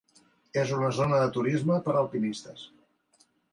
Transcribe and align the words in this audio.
És 0.61 0.71
una 0.77 0.89
zona 1.01 1.19
de 1.25 1.27
turisme 1.37 1.79
per 1.89 1.95
alpinistes. 2.01 2.67